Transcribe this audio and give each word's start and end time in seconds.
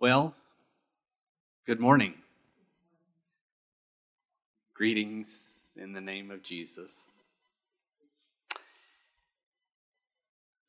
Well, 0.00 0.34
good 1.66 1.78
morning. 1.78 2.14
Greetings 4.72 5.42
in 5.76 5.92
the 5.92 6.00
name 6.00 6.30
of 6.30 6.42
Jesus. 6.42 7.18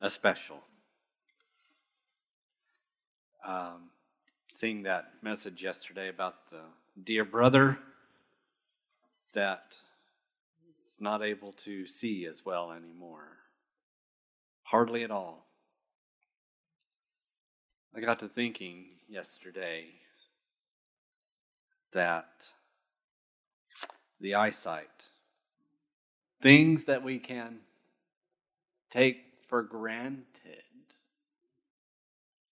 A 0.02 0.10
special. 0.10 0.58
Um, 3.42 3.88
seeing 4.50 4.82
that 4.82 5.06
message 5.22 5.62
yesterday 5.62 6.10
about 6.10 6.50
the 6.50 6.60
dear 7.02 7.24
brother 7.24 7.78
that 9.32 9.78
is 10.84 11.00
not 11.00 11.22
able 11.22 11.52
to 11.52 11.86
see 11.86 12.26
as 12.26 12.44
well 12.44 12.70
anymore. 12.70 13.38
Hardly 14.64 15.02
at 15.04 15.10
all. 15.10 15.46
I 17.94 18.00
got 18.00 18.18
to 18.20 18.28
thinking 18.28 18.86
yesterday 19.06 19.86
that 21.92 22.52
the 24.18 24.34
eyesight, 24.34 25.10
things 26.40 26.84
that 26.84 27.02
we 27.02 27.18
can 27.18 27.58
take 28.90 29.24
for 29.46 29.62
granted, 29.62 30.62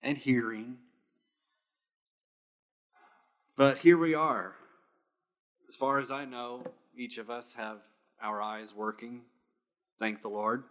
and 0.03 0.19
hearing. 0.19 0.77
But 3.57 3.79
here 3.79 3.97
we 3.97 4.15
are. 4.15 4.57
As 5.69 5.77
far 5.77 6.01
as 6.01 6.11
I 6.11 6.27
know, 6.27 6.65
each 6.95 7.17
of 7.17 7.31
us 7.31 7.55
have 7.55 7.79
our 8.23 8.43
eyes 8.43 8.75
working. 8.75 9.23
Thank 9.99 10.21
the 10.21 10.29
Lord. 10.29 10.65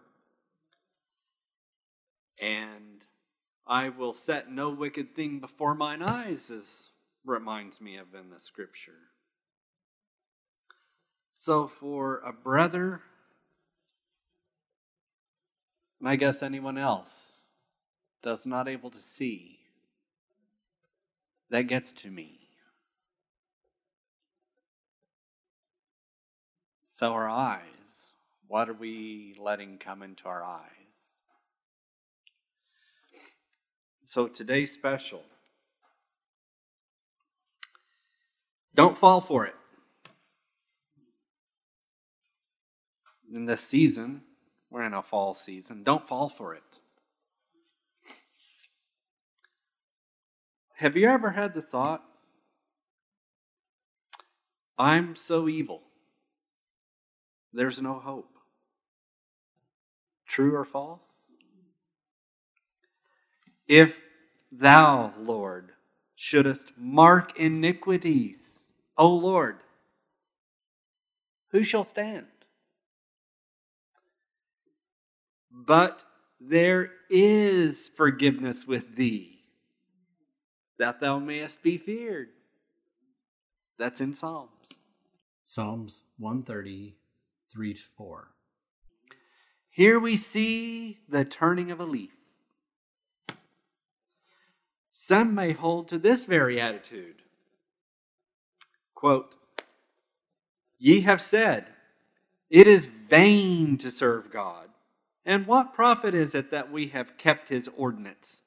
And 2.40 3.04
I 3.66 3.88
will 3.88 4.12
set 4.12 4.50
no 4.50 4.70
wicked 4.70 5.14
thing 5.14 5.38
before 5.38 5.74
mine 5.74 6.02
eyes, 6.02 6.50
as 6.50 6.90
reminds 7.24 7.80
me 7.80 7.96
of 7.96 8.14
in 8.14 8.30
the 8.30 8.40
scripture. 8.40 9.10
So, 11.32 11.66
for 11.66 12.18
a 12.18 12.32
brother, 12.32 13.02
and 16.00 16.08
I 16.08 16.16
guess 16.16 16.42
anyone 16.42 16.78
else 16.78 17.32
that's 18.22 18.46
not 18.46 18.68
able 18.68 18.90
to 18.90 19.00
see, 19.00 19.60
that 21.50 21.62
gets 21.62 21.92
to 21.92 22.10
me. 22.10 22.40
So, 26.82 27.12
our 27.12 27.28
eyes, 27.28 28.10
what 28.46 28.68
are 28.68 28.74
we 28.74 29.34
letting 29.38 29.78
come 29.78 30.02
into 30.02 30.26
our 30.26 30.44
eyes? 30.44 30.79
So, 34.12 34.26
today's 34.26 34.72
special. 34.72 35.22
Don't 38.74 38.96
fall 38.96 39.20
for 39.20 39.46
it. 39.46 39.54
In 43.32 43.44
this 43.44 43.60
season, 43.60 44.22
we're 44.68 44.82
in 44.82 44.94
a 44.94 45.02
fall 45.04 45.32
season. 45.32 45.84
Don't 45.84 46.08
fall 46.08 46.28
for 46.28 46.56
it. 46.56 46.80
Have 50.78 50.96
you 50.96 51.08
ever 51.08 51.30
had 51.30 51.54
the 51.54 51.62
thought, 51.62 52.02
I'm 54.76 55.14
so 55.14 55.48
evil, 55.48 55.82
there's 57.52 57.80
no 57.80 58.00
hope? 58.00 58.32
True 60.26 60.56
or 60.56 60.64
false? 60.64 61.19
If 63.70 64.00
thou, 64.50 65.14
Lord, 65.16 65.70
shouldest 66.16 66.72
mark 66.76 67.38
iniquities, 67.38 68.64
O 68.98 69.06
Lord, 69.06 69.58
who 71.52 71.62
shall 71.62 71.84
stand? 71.84 72.26
But 75.52 76.02
there 76.40 76.90
is 77.08 77.88
forgiveness 77.96 78.66
with 78.66 78.96
thee, 78.96 79.44
that 80.80 80.98
thou 80.98 81.20
mayest 81.20 81.62
be 81.62 81.78
feared. 81.78 82.30
That's 83.78 84.00
in 84.00 84.14
Psalms. 84.14 84.50
Psalms 85.44 86.02
130, 86.18 86.96
3 87.46 87.74
4. 87.96 88.28
Here 89.70 90.00
we 90.00 90.16
see 90.16 90.98
the 91.08 91.24
turning 91.24 91.70
of 91.70 91.78
a 91.78 91.84
leaf. 91.84 92.19
Some 95.02 95.34
may 95.34 95.52
hold 95.52 95.88
to 95.88 95.98
this 95.98 96.26
very 96.26 96.60
attitude. 96.60 97.22
Quote, 98.94 99.34
Ye 100.78 101.00
have 101.00 101.22
said, 101.22 101.68
It 102.50 102.66
is 102.66 102.84
vain 102.84 103.78
to 103.78 103.90
serve 103.90 104.30
God. 104.30 104.68
And 105.24 105.46
what 105.46 105.72
profit 105.72 106.14
is 106.14 106.34
it 106.34 106.50
that 106.50 106.70
we 106.70 106.88
have 106.88 107.16
kept 107.16 107.48
his 107.48 107.66
ordinance 107.78 108.42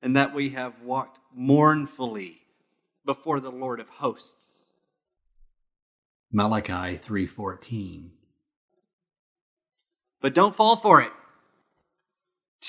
and 0.00 0.14
that 0.14 0.32
we 0.32 0.50
have 0.50 0.80
walked 0.80 1.18
mournfully 1.34 2.42
before 3.04 3.40
the 3.40 3.50
Lord 3.50 3.80
of 3.80 3.88
hosts? 3.88 4.66
Malachi 6.30 6.98
3:14 6.98 8.10
But 10.20 10.34
don't 10.34 10.54
fall 10.54 10.76
for 10.76 11.02
it. 11.02 11.12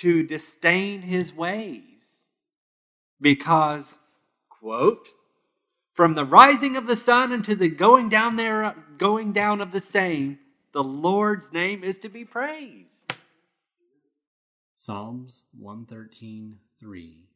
To 0.02 0.24
disdain 0.24 1.04
his 1.04 1.32
ways. 1.36 1.97
Because, 3.20 4.00
quote, 4.50 5.10
from 5.94 6.14
the 6.14 6.26
rising 6.26 6.76
of 6.76 6.86
the 6.86 6.96
sun 6.96 7.34
unto 7.34 7.56
the 7.56 7.70
going 7.70 8.10
down 8.10 8.36
there 8.36 8.76
going 8.98 9.34
down 9.34 9.62
of 9.62 9.72
the 9.72 9.82
same, 9.82 10.40
the 10.72 10.84
Lord's 10.84 11.52
name 11.52 11.84
is 11.84 11.98
to 12.00 12.10
be 12.10 12.24
praised. 12.24 13.14
Psalms 14.76 15.44
113:3 15.60 17.28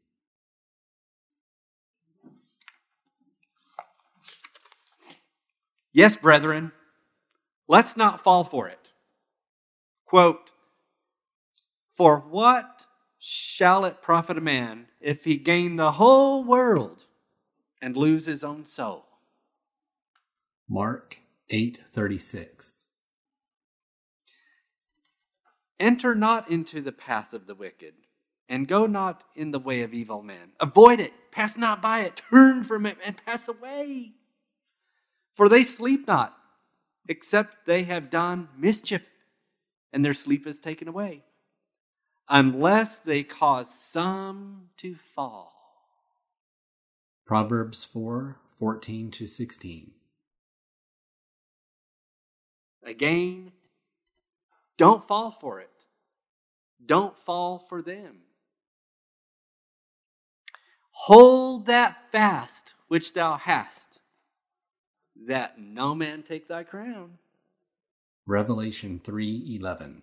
Yes, 5.93 6.15
brethren, 6.15 6.71
let's 7.67 7.97
not 7.97 8.21
fall 8.23 8.43
for 8.43 8.67
it. 8.67 8.93
Quote, 10.05 10.51
For 11.95 12.19
what 12.19 12.85
shall 13.23 13.85
it 13.85 14.01
profit 14.01 14.35
a 14.35 14.41
man 14.41 14.87
if 14.99 15.25
he 15.25 15.37
gain 15.37 15.75
the 15.75 15.91
whole 15.93 16.43
world 16.43 17.05
and 17.79 17.95
lose 17.95 18.25
his 18.25 18.43
own 18.43 18.65
soul? 18.65 19.05
Mark 20.67 21.19
8:36 21.51 22.79
Enter 25.79 26.15
not 26.15 26.49
into 26.49 26.81
the 26.81 26.91
path 26.91 27.33
of 27.33 27.45
the 27.45 27.53
wicked, 27.53 27.93
and 28.49 28.67
go 28.67 28.87
not 28.87 29.23
in 29.35 29.51
the 29.51 29.59
way 29.59 29.83
of 29.83 29.93
evil 29.93 30.23
men. 30.23 30.53
Avoid 30.59 30.99
it, 30.99 31.13
pass 31.31 31.57
not 31.57 31.79
by 31.81 32.01
it, 32.01 32.15
turn 32.15 32.63
from 32.63 32.87
it, 32.87 32.97
and 33.03 33.23
pass 33.23 33.47
away. 33.47 34.13
For 35.33 35.47
they 35.47 35.63
sleep 35.63 36.07
not, 36.07 36.37
except 37.07 37.65
they 37.65 37.83
have 37.83 38.09
done 38.09 38.49
mischief, 38.57 39.09
and 39.93 40.03
their 40.03 40.13
sleep 40.13 40.47
is 40.47 40.59
taken 40.59 40.87
away, 40.87 41.23
unless 42.29 42.99
they 42.99 43.23
cause 43.23 43.73
some 43.73 44.69
to 44.77 44.95
fall. 44.95 45.53
Proverbs 47.25 47.85
4:14 47.85 49.11
to 49.11 49.27
16 49.27 49.91
Again, 52.83 53.51
don't 54.77 55.07
fall 55.07 55.31
for 55.31 55.59
it. 55.59 55.69
Don't 56.83 57.17
fall 57.17 57.59
for 57.59 57.81
them. 57.81 58.23
Hold 60.91 61.67
that 61.67 62.11
fast 62.11 62.73
which 62.87 63.13
thou 63.13 63.37
hast, 63.37 63.99
that 65.15 65.59
no 65.59 65.95
man 65.95 66.23
take 66.23 66.47
thy 66.47 66.63
crown. 66.63 67.17
Revelation 68.25 68.99
3:11 68.99 70.01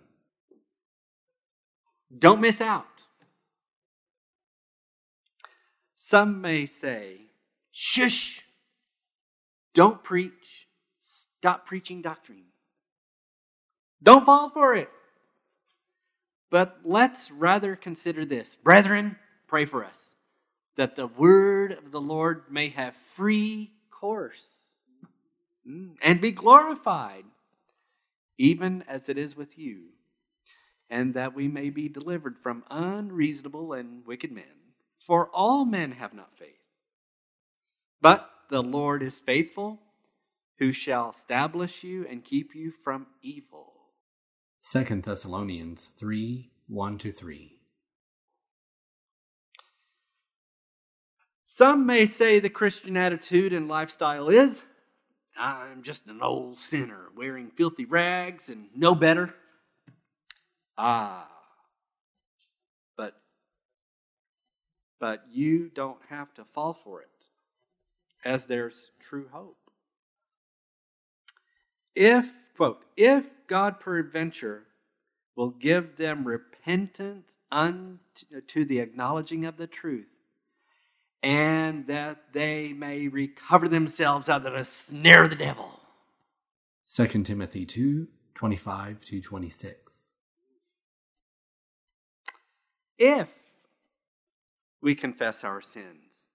Don't 2.17 2.41
miss 2.41 2.61
out. 2.61 2.87
Some 5.95 6.41
may 6.41 6.65
say, 6.65 7.19
shush, 7.71 8.43
don't 9.75 10.03
preach, 10.03 10.69
stop 11.01 11.67
preaching 11.67 12.01
doctrine. 12.01 12.45
Don't 14.03 14.25
fall 14.25 14.49
for 14.49 14.75
it. 14.75 14.89
But 16.51 16.79
let's 16.83 17.31
rather 17.31 17.77
consider 17.77 18.25
this. 18.25 18.57
Brethren, 18.57 19.17
pray 19.47 19.67
for 19.67 19.85
us 19.85 20.15
that 20.77 20.97
the 20.97 21.09
word 21.09 21.73
of 21.73 21.91
the 21.91 22.01
Lord 22.01 22.45
may 22.49 22.69
have 22.71 22.95
free 23.15 23.73
course 23.91 24.47
mm, 25.69 25.91
and 26.01 26.21
be 26.21 26.33
glorified, 26.33 27.25
even 28.39 28.83
as 28.89 29.09
it 29.09 29.19
is 29.19 29.37
with 29.37 29.59
you, 29.59 29.89
and 30.91 31.15
that 31.15 31.35
we 31.35 31.49
may 31.49 31.71
be 31.71 31.89
delivered 31.89 32.39
from 32.39 32.65
unreasonable 32.71 33.73
and 33.73 34.07
wicked 34.07 34.33
men. 34.33 34.45
For 34.99 35.29
all 35.35 35.65
men 35.65 35.93
have 35.93 36.15
not 36.15 36.37
faith. 36.37 36.59
But 38.01 38.29
the 38.51 38.63
Lord 38.63 39.03
is 39.03 39.19
faithful, 39.19 39.81
who 40.59 40.73
shall 40.73 41.11
establish 41.11 41.85
you 41.85 42.07
and 42.09 42.25
keep 42.25 42.55
you 42.55 42.73
from 42.73 43.07
evil. 43.23 43.75
2 44.73 45.03
Thessalonians 45.03 45.91
3 45.99 46.51
1 46.69 46.99
to 46.99 47.11
3. 47.11 47.59
Some 51.45 51.87
may 51.87 52.05
say 52.07 52.39
the 52.39 52.51
Christian 52.51 52.97
attitude 52.97 53.53
and 53.53 53.69
lifestyle 53.69 54.29
is 54.29 54.65
I'm 55.39 55.83
just 55.83 56.07
an 56.07 56.21
old 56.21 56.59
sinner 56.59 57.07
wearing 57.17 57.51
filthy 57.51 57.85
rags 57.85 58.49
and 58.49 58.67
no 58.75 58.95
better. 58.95 59.35
Ah. 60.79 61.29
But 62.97 63.15
but 65.01 65.25
you 65.31 65.69
don't 65.69 66.01
have 66.09 66.33
to 66.35 66.45
fall 66.45 66.73
for 66.73 67.03
it 67.03 67.09
as 68.25 68.47
there's 68.47 68.91
true 69.01 69.29
hope. 69.33 69.57
If, 71.95 72.31
quote, 72.57 72.85
if 72.97 73.27
God 73.49 73.81
peradventure 73.81 74.65
will 75.37 75.51
give 75.51 75.97
them 75.97 76.27
repentance 76.27 77.39
unto 77.51 78.65
the 78.65 78.81
acknowledging 78.81 79.45
of 79.45 79.57
the 79.57 79.67
truth, 79.67 80.17
and 81.23 81.87
that 81.89 82.33
they 82.33 82.73
may 82.73 83.09
recover 83.09 83.69
themselves 83.69 84.29
out 84.29 84.47
of 84.47 84.53
the 84.53 84.65
snare 84.65 85.25
of 85.25 85.31
the 85.31 85.37
devil. 85.37 85.81
2 86.95 87.07
Timothy 87.25 87.67
2 87.67 88.07
25 88.35 89.05
to 89.05 89.21
26. 89.21 90.08
If 92.99 93.29
we 94.81 94.95
confess 94.95 95.45
our 95.45 95.61
sins, 95.61 96.29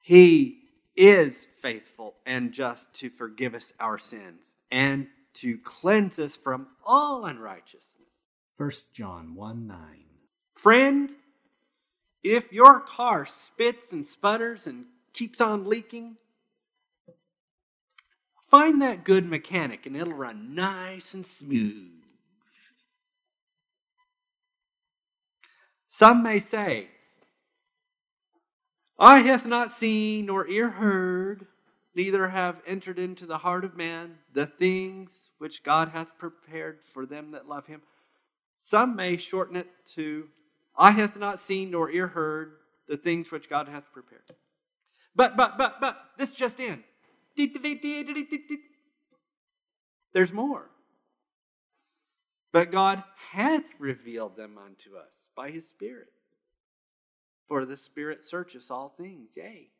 He 0.00 0.58
is 0.96 1.46
faithful 1.62 2.14
and 2.26 2.52
just 2.52 2.92
to 2.94 3.10
forgive 3.10 3.54
us 3.54 3.72
our 3.80 3.98
sins 3.98 4.56
and 4.70 5.08
to 5.34 5.58
cleanse 5.58 6.18
us 6.18 6.36
from 6.36 6.68
all 6.84 7.24
unrighteousness. 7.24 8.06
1 8.56 8.70
John 8.92 9.34
1 9.34 9.66
9. 9.66 9.78
Friend, 10.52 11.10
if 12.22 12.52
your 12.52 12.80
car 12.80 13.24
spits 13.24 13.92
and 13.92 14.04
sputters 14.04 14.66
and 14.66 14.86
keeps 15.14 15.40
on 15.40 15.64
leaking, 15.66 16.16
find 18.50 18.82
that 18.82 19.04
good 19.04 19.26
mechanic 19.26 19.86
and 19.86 19.96
it'll 19.96 20.12
run 20.12 20.54
nice 20.54 21.14
and 21.14 21.24
smooth. 21.24 22.04
Some 25.92 26.22
may 26.22 26.38
say, 26.38 26.86
Eye 28.96 29.22
hath 29.22 29.44
not 29.44 29.72
seen, 29.72 30.26
nor 30.26 30.46
ear 30.46 30.70
heard, 30.70 31.48
neither 31.96 32.28
have 32.28 32.62
entered 32.64 32.96
into 32.96 33.26
the 33.26 33.38
heart 33.38 33.64
of 33.64 33.76
man 33.76 34.18
the 34.32 34.46
things 34.46 35.30
which 35.38 35.64
God 35.64 35.88
hath 35.88 36.16
prepared 36.16 36.84
for 36.84 37.06
them 37.06 37.32
that 37.32 37.48
love 37.48 37.66
him. 37.66 37.82
Some 38.56 38.94
may 38.94 39.16
shorten 39.16 39.56
it 39.56 39.66
to, 39.94 40.28
Eye 40.78 40.92
hath 40.92 41.16
not 41.16 41.40
seen, 41.40 41.72
nor 41.72 41.90
ear 41.90 42.06
heard 42.06 42.52
the 42.86 42.96
things 42.96 43.32
which 43.32 43.50
God 43.50 43.66
hath 43.66 43.92
prepared. 43.92 44.30
But, 45.16 45.36
but, 45.36 45.58
but, 45.58 45.80
but, 45.80 45.96
this 46.16 46.32
just 46.32 46.60
in. 46.60 46.84
There's 50.12 50.32
more. 50.32 50.70
But 52.52 52.72
God 52.72 53.04
hath 53.30 53.64
revealed 53.78 54.36
them 54.36 54.58
unto 54.58 54.96
us 54.96 55.28
by 55.36 55.50
his 55.50 55.68
Spirit. 55.68 56.08
For 57.48 57.64
the 57.64 57.76
Spirit 57.76 58.24
searcheth 58.24 58.70
all 58.70 58.88
things, 58.88 59.36
yea, 59.36 59.70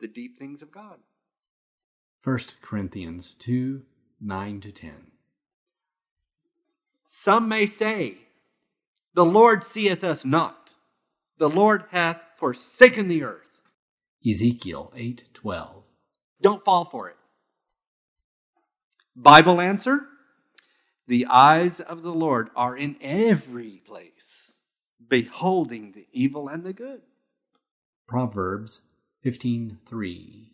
the 0.00 0.08
deep 0.08 0.38
things 0.38 0.62
of 0.62 0.70
God. 0.70 0.98
1 2.22 2.38
Corinthians 2.62 3.34
2 3.38 3.82
9 4.20 4.60
to 4.60 4.72
10. 4.72 4.92
Some 7.06 7.48
may 7.48 7.66
say, 7.66 8.18
The 9.14 9.24
Lord 9.24 9.62
seeth 9.62 10.02
us 10.02 10.24
not. 10.24 10.74
The 11.38 11.50
Lord 11.50 11.84
hath 11.90 12.20
forsaken 12.36 13.08
the 13.08 13.22
earth. 13.22 13.58
Ezekiel 14.26 14.92
8 14.96 15.24
12. 15.34 15.84
Don't 16.40 16.64
fall 16.64 16.84
for 16.86 17.08
it. 17.08 17.16
Bible 19.16 19.60
answer 19.60 20.08
The 21.06 21.26
eyes 21.26 21.80
of 21.80 22.02
the 22.02 22.12
Lord 22.12 22.50
are 22.56 22.76
in 22.76 22.96
every 23.00 23.82
place, 23.84 24.52
beholding 25.06 25.92
the 25.92 26.06
evil 26.12 26.48
and 26.48 26.64
the 26.64 26.72
good. 26.72 27.02
Proverbs 28.06 28.82
15:3 29.24 30.50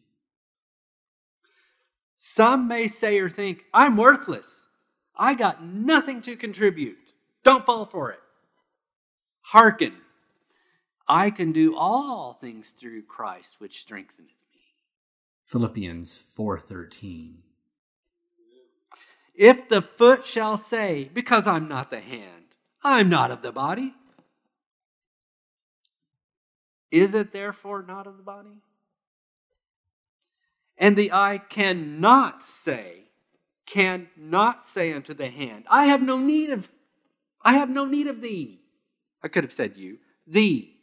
Some 2.17 2.69
may 2.69 2.87
say 2.87 3.19
or 3.19 3.31
think, 3.31 3.65
I'm 3.73 3.97
worthless. 3.97 4.67
I 5.17 5.35
got 5.35 5.65
nothing 5.65 6.21
to 6.23 6.37
contribute. 6.37 7.13
Don't 7.43 7.67
fall 7.67 7.87
for 7.87 8.11
it. 8.11 8.21
Hearken. 9.41 9.95
I 11.09 11.31
can 11.31 11.51
do 11.53 11.77
all 11.77 12.35
things 12.35 12.71
through 12.71 13.03
Christ 13.03 13.57
which 13.59 13.81
strengtheneth 13.81 14.29
me. 14.55 14.77
Philippians 15.47 16.23
4:13. 16.37 17.50
If 19.41 19.71
the 19.71 19.81
foot 19.81 20.27
shall 20.27 20.59
say, 20.59 21.11
Because 21.15 21.47
I'm 21.47 21.67
not 21.67 21.91
the 21.91 22.01
hand, 22.01 22.55
I'm 22.85 23.09
not 23.09 23.31
of 23.31 23.41
the 23.41 23.51
body, 23.51 23.95
is 26.91 27.15
it 27.15 27.33
therefore 27.33 27.83
not 27.83 28.07
of 28.07 28.19
the 28.19 28.23
body? 28.23 28.61
And 30.77 30.95
the 30.95 31.11
eye 31.11 31.39
cannot 31.49 32.51
say, 32.51 33.05
cannot 33.65 34.67
say 34.67 34.93
unto 34.93 35.15
the 35.15 35.31
hand, 35.31 35.65
I 35.71 35.87
have 35.87 36.03
no 36.03 36.19
need 36.19 36.51
of, 36.51 36.71
I 37.43 37.55
have 37.55 37.71
no 37.71 37.87
need 37.87 38.09
of 38.09 38.21
thee. 38.21 38.61
I 39.23 39.29
could 39.29 39.45
have 39.45 39.53
said 39.53 39.79
you, 39.79 40.01
thee. 40.27 40.77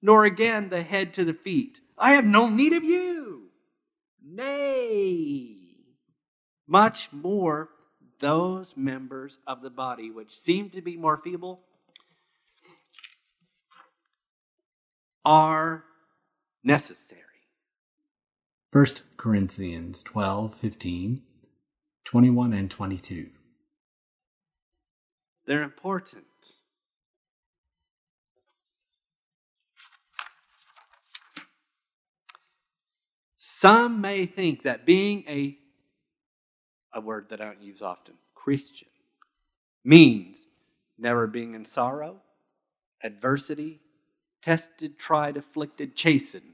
Nor 0.00 0.24
again 0.24 0.68
the 0.68 0.82
head 0.82 1.12
to 1.14 1.24
the 1.24 1.34
feet, 1.34 1.80
I 1.98 2.12
have 2.12 2.24
no 2.24 2.48
need 2.48 2.72
of 2.72 2.84
you. 2.84 3.48
Nay, 4.24 5.53
much 6.66 7.12
more 7.12 7.68
those 8.20 8.76
members 8.76 9.38
of 9.46 9.62
the 9.62 9.70
body 9.70 10.10
which 10.10 10.32
seem 10.32 10.70
to 10.70 10.80
be 10.80 10.96
more 10.96 11.16
feeble 11.16 11.60
are 15.24 15.84
necessary. 16.62 17.20
1 18.72 18.86
Corinthians 19.16 20.02
12 20.02 20.54
15, 20.54 21.22
21 22.04 22.52
and 22.52 22.70
22. 22.70 23.30
They're 25.46 25.62
important. 25.62 26.24
Some 33.36 34.00
may 34.00 34.26
think 34.26 34.62
that 34.64 34.84
being 34.84 35.24
a 35.28 35.56
a 36.94 37.00
word 37.00 37.28
that 37.30 37.40
I 37.40 37.44
don't 37.46 37.62
use 37.62 37.82
often, 37.82 38.14
Christian, 38.34 38.88
means 39.84 40.46
never 40.98 41.26
being 41.26 41.54
in 41.54 41.64
sorrow, 41.64 42.20
adversity, 43.02 43.80
tested, 44.42 44.98
tried, 44.98 45.36
afflicted, 45.36 45.96
chastened. 45.96 46.44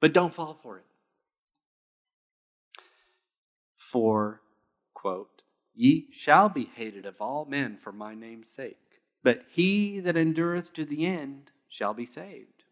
But 0.00 0.12
don't 0.12 0.34
fall 0.34 0.58
for 0.62 0.78
it. 0.78 0.84
For, 3.76 4.40
quote, 4.92 5.42
ye 5.74 6.08
shall 6.12 6.48
be 6.48 6.70
hated 6.74 7.06
of 7.06 7.20
all 7.20 7.44
men 7.44 7.76
for 7.76 7.92
my 7.92 8.14
name's 8.14 8.50
sake, 8.50 9.00
but 9.22 9.44
he 9.50 10.00
that 10.00 10.16
endureth 10.16 10.72
to 10.74 10.84
the 10.84 11.06
end 11.06 11.50
shall 11.68 11.94
be 11.94 12.06
saved. 12.06 12.64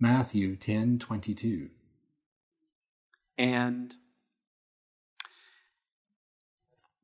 Matthew 0.00 0.56
10 0.56 0.98
22. 0.98 1.70
And 3.38 3.94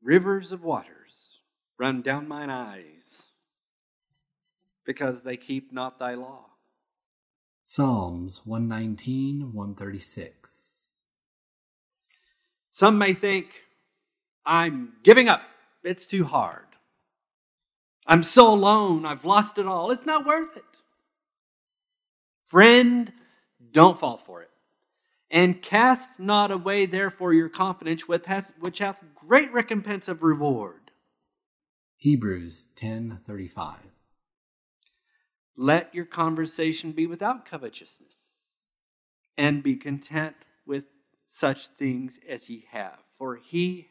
rivers 0.01 0.51
of 0.51 0.63
waters 0.63 1.39
run 1.77 2.01
down 2.01 2.27
mine 2.27 2.49
eyes 2.49 3.27
because 4.85 5.21
they 5.21 5.37
keep 5.37 5.71
not 5.71 5.99
thy 5.99 6.13
law. 6.15 6.45
Psalms 7.63 8.41
119 8.45 9.53
136. 9.53 10.79
Some 12.71 12.97
may 12.97 13.13
think, 13.13 13.47
I'm 14.45 14.93
giving 15.03 15.29
up. 15.29 15.41
It's 15.83 16.07
too 16.07 16.23
hard. 16.23 16.65
I'm 18.07 18.23
so 18.23 18.51
alone. 18.51 19.05
I've 19.05 19.25
lost 19.25 19.57
it 19.57 19.67
all. 19.67 19.91
It's 19.91 20.05
not 20.05 20.25
worth 20.25 20.57
it. 20.57 20.63
Friend, 22.45 23.11
don't 23.71 23.99
fall 23.99 24.17
for 24.17 24.41
it. 24.41 24.48
And 25.31 25.61
cast 25.61 26.11
not 26.17 26.51
away, 26.51 26.85
therefore, 26.85 27.33
your 27.33 27.49
confidence, 27.49 28.07
which 28.07 28.25
hath, 28.25 28.51
which 28.59 28.79
hath 28.79 29.03
great 29.15 29.51
recompense 29.53 30.07
of 30.07 30.23
reward. 30.23 30.91
Hebrews 31.97 32.69
10:35 32.75 33.91
Let 35.55 35.93
your 35.93 36.05
conversation 36.05 36.93
be 36.93 37.05
without 37.05 37.45
covetousness, 37.45 38.55
and 39.37 39.61
be 39.61 39.75
content 39.75 40.35
with 40.65 40.87
such 41.27 41.67
things 41.67 42.19
as 42.27 42.49
ye 42.49 42.65
have. 42.71 42.99
For 43.15 43.35
he 43.35 43.89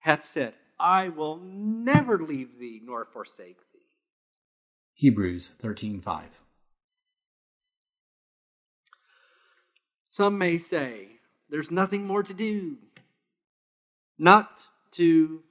hath 0.00 0.24
said, 0.24 0.54
I 0.78 1.08
will 1.08 1.36
never 1.38 2.18
leave 2.18 2.58
thee 2.58 2.80
nor 2.84 3.04
forsake 3.04 3.60
thee. 3.72 3.78
Hebrews 4.94 5.54
13:5. 5.60 6.24
Some 10.12 10.36
may 10.36 10.58
say, 10.58 11.08
there's 11.48 11.70
nothing 11.70 12.06
more 12.06 12.22
to 12.22 12.34
do. 12.34 12.76
Not 14.18 14.68
to 14.92 15.42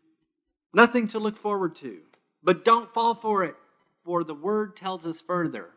nothing 0.72 1.08
to 1.08 1.20
look 1.20 1.36
forward 1.36 1.76
to. 1.78 1.98
But 2.44 2.64
don't 2.64 2.94
fall 2.94 3.16
for 3.16 3.44
it, 3.44 3.56
for 4.04 4.24
the 4.24 4.36
word 4.36 4.76
tells 4.76 5.08
us 5.08 5.20
further. 5.20 5.70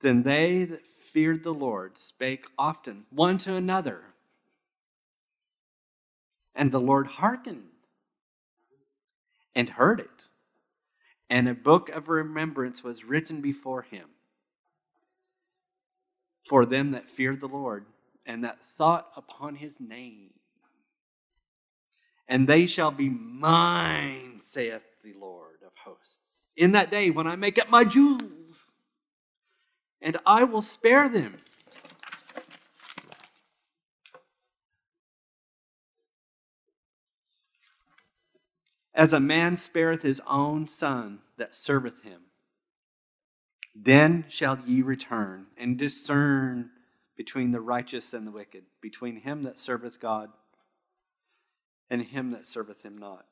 Then 0.00 0.22
they 0.22 0.64
that 0.64 0.86
feared 0.86 1.42
the 1.42 1.52
Lord 1.52 1.98
spake 1.98 2.46
often 2.56 3.04
one 3.10 3.36
to 3.38 3.56
another. 3.56 4.02
And 6.54 6.70
the 6.70 6.80
Lord 6.80 7.08
hearkened 7.08 7.70
and 9.56 9.70
heard 9.70 9.98
it. 9.98 10.28
And 11.28 11.48
a 11.48 11.54
book 11.54 11.88
of 11.88 12.08
remembrance 12.08 12.84
was 12.84 13.04
written 13.04 13.40
before 13.40 13.82
him 13.82 14.06
for 16.48 16.64
them 16.64 16.92
that 16.92 17.08
feared 17.08 17.40
the 17.40 17.46
Lord 17.46 17.84
and 18.24 18.42
that 18.42 18.58
thought 18.76 19.10
upon 19.16 19.56
his 19.56 19.78
name. 19.80 20.30
And 22.26 22.46
they 22.46 22.66
shall 22.66 22.90
be 22.90 23.08
mine, 23.08 24.38
saith 24.40 24.82
the 25.02 25.14
Lord 25.14 25.58
of 25.64 25.72
hosts, 25.84 26.48
in 26.56 26.72
that 26.72 26.90
day 26.90 27.10
when 27.10 27.26
I 27.26 27.36
make 27.36 27.58
up 27.58 27.70
my 27.70 27.84
jewels, 27.84 28.72
and 30.00 30.18
I 30.26 30.44
will 30.44 30.62
spare 30.62 31.08
them. 31.08 31.36
As 38.94 39.12
a 39.12 39.20
man 39.20 39.56
spareth 39.56 40.02
his 40.02 40.20
own 40.26 40.66
son 40.66 41.20
that 41.36 41.54
serveth 41.54 42.02
him, 42.02 42.27
then 43.80 44.24
shall 44.28 44.58
ye 44.66 44.82
return 44.82 45.46
and 45.56 45.78
discern 45.78 46.70
between 47.16 47.52
the 47.52 47.60
righteous 47.60 48.12
and 48.12 48.26
the 48.26 48.30
wicked, 48.30 48.64
between 48.80 49.20
him 49.20 49.42
that 49.44 49.58
serveth 49.58 50.00
God 50.00 50.30
and 51.90 52.02
him 52.02 52.30
that 52.32 52.46
serveth 52.46 52.82
him 52.82 52.98
not. 52.98 53.26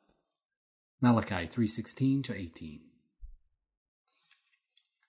Malachi 1.01 1.47
3:16 1.47 2.23
to 2.25 2.35
18. 2.35 2.81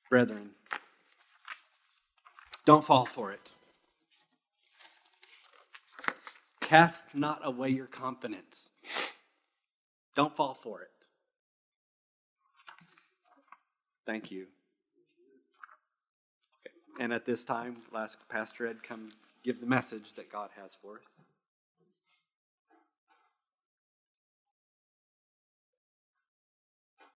Brethren, 0.09 0.55
don't 2.65 2.83
fall 2.83 3.05
for 3.05 3.31
it. 3.31 3.53
Cast 6.61 7.13
not 7.13 7.45
away 7.45 7.69
your 7.69 7.87
confidence. 7.87 8.69
Don't 10.15 10.35
fall 10.35 10.53
for 10.55 10.81
it. 10.81 10.91
Thank 14.05 14.31
you. 14.31 14.47
And 16.99 17.13
at 17.13 17.25
this 17.25 17.45
time, 17.45 17.75
we'll 17.91 18.01
ask 18.01 18.19
Pastor 18.29 18.67
Ed 18.67 18.83
come 18.83 19.11
give 19.43 19.59
the 19.59 19.67
message 19.67 20.15
that 20.15 20.31
God 20.31 20.49
has 20.59 20.77
for 20.81 20.95
us. 20.95 21.19